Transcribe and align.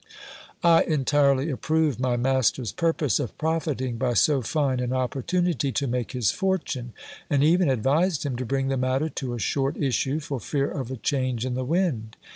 I 0.63 0.81
entirely 0.85 1.51
approved 1.51 1.99
my 1.99 2.17
master's 2.17 2.71
purpose 2.71 3.19
of 3.19 3.37
profiting 3.37 3.97
by 3.99 4.15
so 4.15 4.41
fine 4.41 4.79
an 4.79 4.89
opportu 4.89 5.43
nity 5.43 5.71
to 5.75 5.85
make 5.85 6.13
his 6.13 6.31
fortune, 6.31 6.93
and 7.29 7.43
even 7.43 7.69
advised 7.69 8.25
him 8.25 8.35
to 8.37 8.43
bring 8.47 8.69
the 8.69 8.77
matter 8.77 9.09
to 9.09 9.35
a 9.35 9.39
short 9.39 9.77
issue, 9.77 10.19
for 10.19 10.39
fear 10.39 10.71
of 10.71 10.89
a 10.89 10.97
change 10.97 11.45
in 11.45 11.53
the 11.53 11.63
wind. 11.63 12.17